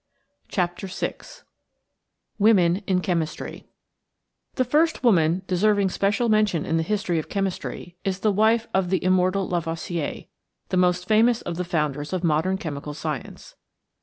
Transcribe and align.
CHAPTER 0.47 0.87
VI 0.87 1.17
WOMEN 2.39 2.77
IN 2.87 3.01
CHEMISTRY 3.03 3.67
The 4.55 4.65
first 4.65 5.03
woman 5.03 5.43
deserving 5.45 5.89
special 5.91 6.27
mention 6.27 6.65
in 6.65 6.77
the 6.77 6.81
history 6.81 7.19
of 7.19 7.29
chemistry 7.29 7.95
is 8.03 8.21
the 8.21 8.31
wife 8.31 8.67
of 8.73 8.89
the 8.89 9.03
immortal 9.03 9.47
Lavoisier, 9.47 10.23
the 10.69 10.77
most 10.77 11.07
famous 11.07 11.43
of 11.43 11.57
the 11.57 11.63
founders 11.63 12.13
of 12.13 12.23
modern 12.23 12.57
chemical 12.57 12.95
science. 12.95 13.53